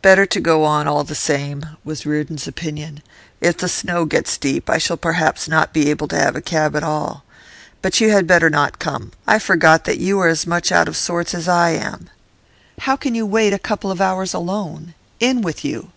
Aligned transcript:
'Better 0.00 0.24
to 0.26 0.38
go 0.40 0.62
on, 0.62 0.86
all 0.86 1.02
the 1.02 1.16
same,' 1.16 1.66
was 1.82 2.06
Reardon's 2.06 2.46
opinion. 2.46 3.02
'If 3.40 3.56
the 3.58 3.68
snow 3.68 4.04
gets 4.04 4.38
deep 4.38 4.70
I 4.70 4.78
shall 4.78 4.96
perhaps 4.96 5.48
not 5.48 5.72
be 5.72 5.90
able 5.90 6.06
to 6.06 6.16
have 6.16 6.36
a 6.36 6.40
cab 6.40 6.76
at 6.76 6.84
all. 6.84 7.24
But 7.82 8.00
you 8.00 8.12
had 8.12 8.28
better 8.28 8.48
not 8.48 8.78
come; 8.78 9.10
I 9.26 9.40
forgot 9.40 9.82
that 9.84 9.98
you 9.98 10.20
are 10.20 10.28
as 10.28 10.46
much 10.46 10.70
out 10.70 10.86
of 10.86 10.96
sorts 10.96 11.34
as 11.34 11.48
I 11.48 11.70
am.' 11.70 12.10
'How 12.78 12.94
can 12.94 13.16
you 13.16 13.26
wait 13.26 13.52
a 13.52 13.58
couple 13.58 13.90
of 13.90 14.00
hours 14.00 14.32
alone? 14.32 14.94
In 15.18 15.42
with 15.42 15.64
you! 15.64 15.90